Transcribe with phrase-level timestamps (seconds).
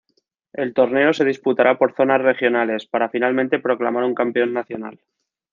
[0.53, 4.99] El torneo se disputará por zonas regionales, para finalmente proclamar un campeón nacional.